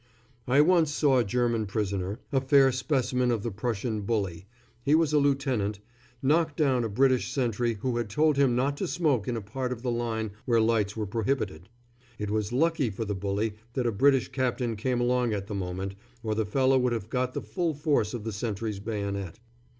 [0.47, 4.47] I once saw a German prisoner, a fair specimen of the Prussian bully
[4.83, 5.79] he was a lieutenant
[6.23, 9.71] knock down a British sentry who had told him not to smoke in a part
[9.71, 11.69] of the line where lights were prohibited.
[12.17, 15.93] It was lucky for the bully that a British captain came along at the moment,
[16.23, 19.39] or the fellow would have got the full force of the sentry's bayonet.